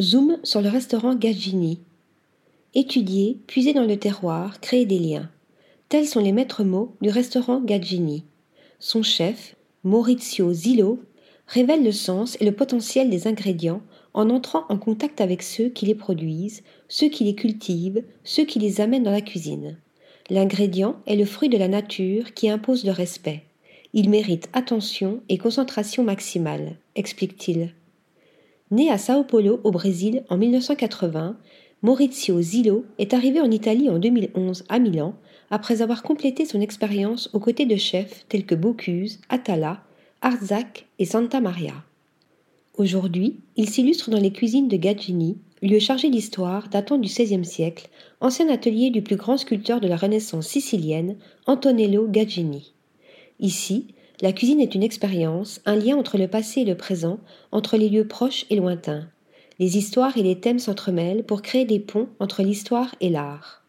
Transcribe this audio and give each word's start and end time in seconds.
Zoom 0.00 0.38
sur 0.42 0.62
le 0.62 0.70
restaurant 0.70 1.14
Gaggini. 1.14 1.78
Étudier, 2.74 3.36
puiser 3.46 3.74
dans 3.74 3.84
le 3.84 3.98
terroir, 3.98 4.58
créer 4.60 4.86
des 4.86 4.98
liens. 4.98 5.28
Tels 5.90 6.06
sont 6.06 6.20
les 6.20 6.32
maîtres 6.32 6.64
mots 6.64 6.96
du 7.02 7.10
restaurant 7.10 7.60
Gaggini. 7.60 8.24
Son 8.78 9.02
chef, 9.02 9.54
Maurizio 9.84 10.50
Zillo, 10.50 11.00
révèle 11.46 11.84
le 11.84 11.92
sens 11.92 12.38
et 12.40 12.46
le 12.46 12.52
potentiel 12.52 13.10
des 13.10 13.26
ingrédients 13.26 13.82
en 14.14 14.30
entrant 14.30 14.64
en 14.70 14.78
contact 14.78 15.20
avec 15.20 15.42
ceux 15.42 15.68
qui 15.68 15.84
les 15.84 15.94
produisent, 15.94 16.62
ceux 16.88 17.10
qui 17.10 17.24
les 17.24 17.34
cultivent, 17.34 18.02
ceux 18.24 18.46
qui 18.46 18.60
les 18.60 18.80
amènent 18.80 19.02
dans 19.02 19.10
la 19.10 19.20
cuisine. 19.20 19.76
L'ingrédient 20.30 20.96
est 21.06 21.16
le 21.16 21.26
fruit 21.26 21.50
de 21.50 21.58
la 21.58 21.68
nature 21.68 22.32
qui 22.32 22.48
impose 22.48 22.86
le 22.86 22.92
respect. 22.92 23.42
Il 23.92 24.08
mérite 24.08 24.48
attention 24.54 25.20
et 25.28 25.36
concentration 25.36 26.02
maximale, 26.02 26.76
explique-t-il. 26.94 27.74
Né 28.72 28.90
à 28.90 28.96
Sao 28.96 29.22
Paulo, 29.22 29.60
au 29.64 29.70
Brésil, 29.70 30.24
en 30.30 30.38
1980, 30.38 31.36
Maurizio 31.82 32.40
Zillo 32.40 32.86
est 32.96 33.12
arrivé 33.12 33.38
en 33.38 33.50
Italie 33.50 33.90
en 33.90 33.98
2011 33.98 34.64
à 34.70 34.78
Milan 34.78 35.14
après 35.50 35.82
avoir 35.82 36.02
complété 36.02 36.46
son 36.46 36.58
expérience 36.58 37.28
aux 37.34 37.38
côtés 37.38 37.66
de 37.66 37.76
chefs 37.76 38.24
tels 38.30 38.46
que 38.46 38.54
Bocuse, 38.54 39.20
Atala, 39.28 39.82
Arzac 40.22 40.86
et 40.98 41.04
Santa 41.04 41.42
Maria. 41.42 41.74
Aujourd'hui, 42.78 43.40
il 43.56 43.68
s'illustre 43.68 44.08
dans 44.08 44.18
les 44.20 44.32
cuisines 44.32 44.68
de 44.68 44.78
Gaggini, 44.78 45.36
lieu 45.60 45.78
chargé 45.78 46.08
d'histoire 46.08 46.70
datant 46.70 46.96
du 46.96 47.08
XVIe 47.08 47.44
siècle, 47.44 47.90
ancien 48.22 48.48
atelier 48.48 48.88
du 48.88 49.02
plus 49.02 49.16
grand 49.16 49.36
sculpteur 49.36 49.80
de 49.80 49.88
la 49.88 49.96
Renaissance 49.96 50.46
sicilienne, 50.46 51.16
Antonello 51.44 52.08
Gaggini. 52.08 52.72
Ici, 53.38 53.88
la 54.22 54.32
cuisine 54.32 54.60
est 54.60 54.76
une 54.76 54.84
expérience, 54.84 55.60
un 55.66 55.74
lien 55.74 55.96
entre 55.96 56.16
le 56.16 56.28
passé 56.28 56.60
et 56.60 56.64
le 56.64 56.76
présent, 56.76 57.18
entre 57.50 57.76
les 57.76 57.88
lieux 57.88 58.06
proches 58.06 58.46
et 58.50 58.56
lointains. 58.56 59.08
Les 59.58 59.76
histoires 59.76 60.16
et 60.16 60.22
les 60.22 60.38
thèmes 60.38 60.60
s'entremêlent 60.60 61.24
pour 61.24 61.42
créer 61.42 61.64
des 61.64 61.80
ponts 61.80 62.08
entre 62.20 62.44
l'histoire 62.44 62.94
et 63.00 63.10
l'art. 63.10 63.64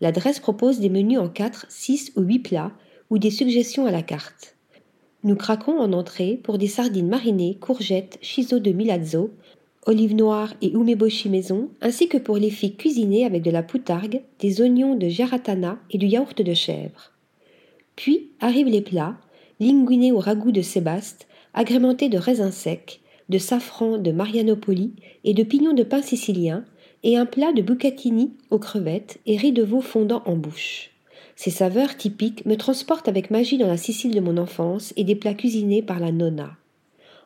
L'adresse 0.00 0.40
propose 0.40 0.80
des 0.80 0.88
menus 0.88 1.20
en 1.20 1.28
4, 1.28 1.66
6 1.68 2.12
ou 2.16 2.22
8 2.22 2.38
plats 2.40 2.72
ou 3.10 3.18
des 3.18 3.30
suggestions 3.30 3.86
à 3.86 3.92
la 3.92 4.02
carte. 4.02 4.56
Nous 5.22 5.36
craquons 5.36 5.78
en 5.78 5.92
entrée 5.92 6.38
pour 6.42 6.58
des 6.58 6.66
sardines 6.66 7.08
marinées, 7.08 7.56
courgettes, 7.60 8.18
chiso 8.20 8.58
de 8.58 8.72
milazzo, 8.72 9.30
olives 9.86 10.16
noires 10.16 10.54
et 10.62 10.72
umeboshi 10.72 11.28
maison, 11.28 11.70
ainsi 11.80 12.08
que 12.08 12.18
pour 12.18 12.38
les 12.38 12.50
filles 12.50 12.74
cuisinées 12.74 13.24
avec 13.24 13.42
de 13.42 13.52
la 13.52 13.62
poutargue, 13.62 14.22
des 14.40 14.60
oignons 14.60 14.96
de 14.96 15.08
giaratana 15.08 15.78
et 15.92 15.98
du 15.98 16.06
yaourt 16.06 16.42
de 16.42 16.54
chèvre. 16.54 17.12
Puis 17.94 18.32
arrivent 18.40 18.68
les 18.68 18.82
plats, 18.82 19.16
linguiné 19.60 20.12
au 20.12 20.18
ragoût 20.18 20.52
de 20.52 20.62
sébaste, 20.62 21.26
agrémenté 21.54 22.08
de 22.08 22.18
raisins 22.18 22.50
secs, 22.50 23.00
de 23.28 23.38
safran 23.38 23.98
de 23.98 24.12
Marianopoli 24.12 24.92
et 25.24 25.34
de 25.34 25.42
pignons 25.42 25.72
de 25.72 25.82
pain 25.82 26.02
sicilien, 26.02 26.64
et 27.02 27.16
un 27.16 27.26
plat 27.26 27.52
de 27.52 27.62
bucatini 27.62 28.32
aux 28.50 28.58
crevettes 28.58 29.18
et 29.26 29.36
riz 29.36 29.52
de 29.52 29.62
veau 29.62 29.80
fondant 29.80 30.22
en 30.26 30.34
bouche. 30.34 30.90
Ces 31.36 31.50
saveurs 31.50 31.96
typiques 31.96 32.44
me 32.46 32.56
transportent 32.56 33.08
avec 33.08 33.30
magie 33.30 33.58
dans 33.58 33.66
la 33.66 33.76
Sicile 33.76 34.14
de 34.14 34.20
mon 34.20 34.38
enfance 34.38 34.94
et 34.96 35.04
des 35.04 35.14
plats 35.14 35.34
cuisinés 35.34 35.82
par 35.82 36.00
la 36.00 36.10
nonna. 36.10 36.56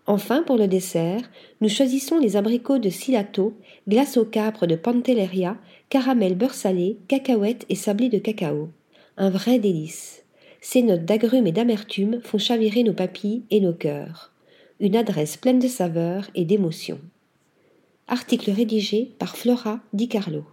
Enfin, 0.07 0.43
pour 0.43 0.57
le 0.57 0.67
dessert, 0.67 1.23
nous 1.61 1.69
choisissons 1.69 2.19
les 2.19 2.37
abricots 2.37 2.79
de 2.79 2.91
Silato, 2.91 3.55
glace 3.87 4.17
au 4.17 4.25
capre 4.25 4.67
de 4.67 4.75
Pantelleria, 4.75 5.57
caramel 5.89 6.35
beurre 6.35 6.55
salé, 6.55 6.99
cacahuètes 7.07 7.65
et 7.69 7.77
sablé 7.77 8.09
de 8.09 8.19
cacao. 8.19 8.71
Un 9.17 9.31
vrai 9.31 9.61
délice. 9.61 10.20
Ces 10.61 10.83
notes 10.83 11.05
d'agrumes 11.05 11.47
et 11.47 11.53
d'amertume 11.53 12.21
font 12.23 12.39
chavirer 12.39 12.83
nos 12.83 12.93
papilles 12.93 13.45
et 13.51 13.61
nos 13.61 13.73
cœurs. 13.73 14.33
Une 14.79 14.97
adresse 14.97 15.37
pleine 15.37 15.59
de 15.59 15.69
saveurs 15.69 16.31
et 16.35 16.45
d'émotions. 16.45 17.01
Article 18.09 18.51
rédigé 18.51 19.13
par 19.19 19.37
Flora 19.37 19.81
Di 19.93 20.09
Carlo. 20.09 20.45